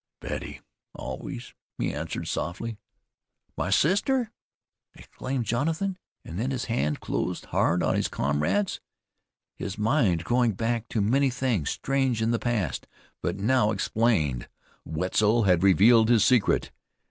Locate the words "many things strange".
11.01-12.19